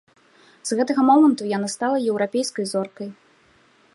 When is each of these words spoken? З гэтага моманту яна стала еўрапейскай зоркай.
З 0.69 0.77
гэтага 0.79 1.01
моманту 1.09 1.51
яна 1.57 1.69
стала 1.75 1.97
еўрапейскай 2.13 2.65
зоркай. 2.75 3.09